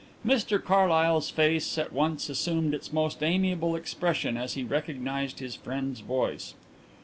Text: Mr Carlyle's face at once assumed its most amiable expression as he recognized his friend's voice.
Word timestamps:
Mr 0.25 0.59
Carlyle's 0.59 1.29
face 1.29 1.77
at 1.77 1.93
once 1.93 2.27
assumed 2.27 2.73
its 2.73 2.91
most 2.91 3.21
amiable 3.21 3.75
expression 3.75 4.35
as 4.35 4.55
he 4.55 4.63
recognized 4.63 5.37
his 5.37 5.53
friend's 5.55 5.99
voice. 5.99 6.55